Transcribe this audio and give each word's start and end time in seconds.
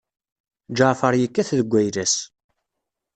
Ǧaɛfeṛ 0.77 1.13
yekkat 1.17 1.49
deg 1.59 1.71
ayla-is. 1.79 2.15